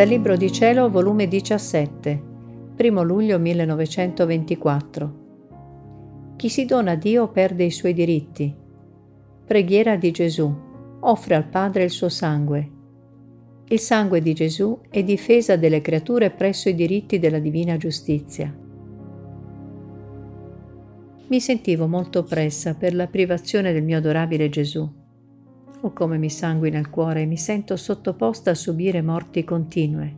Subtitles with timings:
[0.00, 2.22] Dal Libro di Cielo, volume 17,
[2.74, 5.14] 1 luglio 1924.
[6.36, 8.56] Chi si dona a Dio perde i suoi diritti.
[9.44, 10.50] Preghiera di Gesù.
[11.00, 12.70] Offre al Padre il suo sangue.
[13.68, 18.50] Il sangue di Gesù è difesa delle creature presso i diritti della divina giustizia.
[21.26, 24.99] Mi sentivo molto oppressa per la privazione del mio adorabile Gesù
[25.82, 30.14] Oh come mi sanguina il cuore mi sento sottoposta a subire morti continue.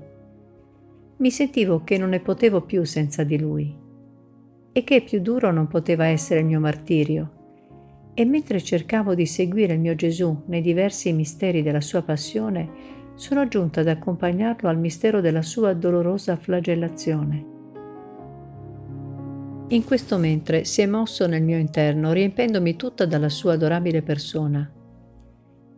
[1.19, 3.73] Mi sentivo che non ne potevo più senza di lui
[4.73, 7.41] e che più duro non poteva essere il mio martirio.
[8.13, 12.69] E mentre cercavo di seguire il mio Gesù nei diversi misteri della sua passione,
[13.15, 17.47] sono giunta ad accompagnarlo al mistero della sua dolorosa flagellazione.
[19.69, 24.69] In questo mentre si è mosso nel mio interno, riempendomi tutta dalla sua adorabile persona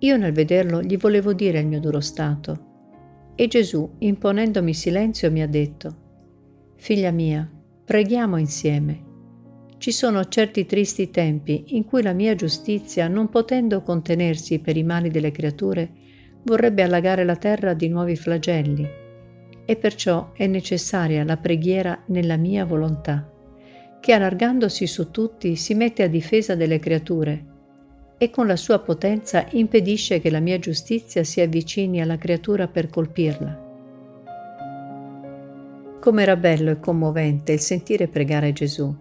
[0.04, 2.72] io nel vederlo gli volevo dire il mio duro stato.
[3.34, 6.02] E Gesù, imponendomi silenzio, mi ha detto,
[6.76, 7.50] Figlia mia,
[7.84, 9.02] preghiamo insieme.
[9.78, 14.84] Ci sono certi tristi tempi in cui la mia giustizia, non potendo contenersi per i
[14.84, 15.90] mali delle creature,
[16.42, 18.86] vorrebbe allagare la terra di nuovi flagelli,
[19.64, 23.30] e perciò è necessaria la preghiera nella mia volontà,
[24.00, 27.52] che allargandosi su tutti si mette a difesa delle creature
[28.24, 32.88] e con la sua potenza impedisce che la mia giustizia si avvicini alla creatura per
[32.88, 33.62] colpirla.
[36.00, 38.94] Com'era bello e commovente il sentire pregare Gesù.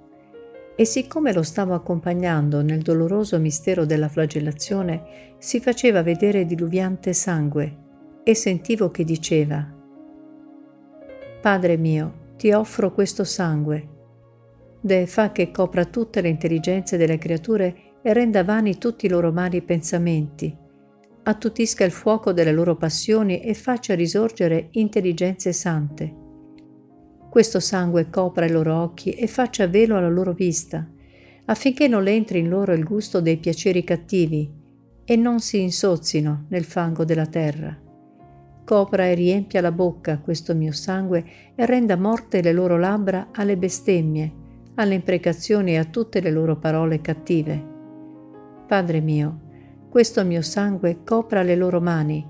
[0.76, 7.78] E siccome lo stavo accompagnando nel doloroso mistero della flagellazione, si faceva vedere diluviante sangue
[8.24, 9.66] e sentivo che diceva,
[11.40, 13.88] Padre mio, ti offro questo sangue.
[14.82, 19.32] De fa che copra tutte le intelligenze delle creature e renda vani tutti i loro
[19.32, 20.56] mali pensamenti,
[21.24, 26.22] attutisca il fuoco delle loro passioni e faccia risorgere intelligenze sante.
[27.30, 30.88] Questo sangue copra i loro occhi e faccia velo alla loro vista,
[31.46, 34.52] affinché non entri in loro il gusto dei piaceri cattivi
[35.06, 37.76] e non si insozzino nel fango della terra.
[38.66, 41.26] Copra e riempia la bocca questo mio sangue
[41.56, 44.32] e renda morte le loro labbra alle bestemmie,
[44.76, 47.73] alle imprecazioni e a tutte le loro parole cattive.
[48.66, 49.42] Padre mio,
[49.90, 52.26] questo mio sangue copra le loro mani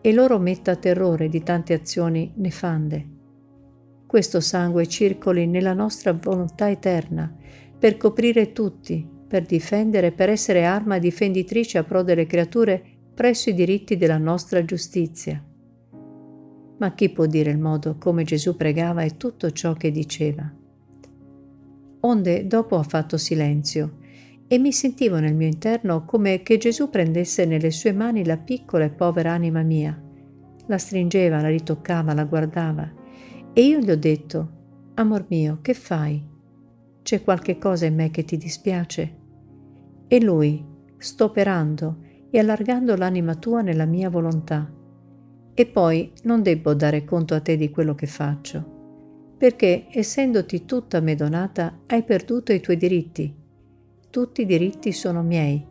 [0.00, 3.14] e loro metta terrore di tante azioni nefande.
[4.06, 7.32] Questo sangue circoli nella nostra volontà eterna
[7.78, 12.82] per coprire tutti, per difendere, per essere arma difenditrice a pro delle creature
[13.14, 15.44] presso i diritti della nostra giustizia.
[16.78, 20.50] Ma chi può dire il modo come Gesù pregava e tutto ciò che diceva?
[22.00, 24.04] Onde dopo ha fatto silenzio
[24.48, 28.84] e mi sentivo nel mio interno come che Gesù prendesse nelle sue mani la piccola
[28.84, 30.00] e povera anima mia,
[30.66, 32.92] la stringeva, la ritoccava, la guardava
[33.52, 34.50] e io gli ho detto,
[34.94, 36.22] Amor mio, che fai?
[37.02, 39.16] C'è qualche cosa in me che ti dispiace?
[40.06, 40.64] E lui,
[40.96, 41.98] sto operando
[42.30, 44.72] e allargando l'anima tua nella mia volontà.
[45.54, 51.00] E poi non debbo dare conto a te di quello che faccio, perché essendoti tutta
[51.00, 53.44] me donata hai perduto i tuoi diritti
[54.16, 55.62] tutti i diritti sono miei.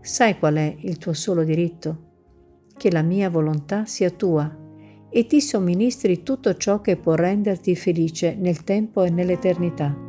[0.00, 2.06] Sai qual è il tuo solo diritto?
[2.76, 4.52] Che la mia volontà sia tua
[5.08, 10.07] e ti somministri tutto ciò che può renderti felice nel tempo e nell'eternità.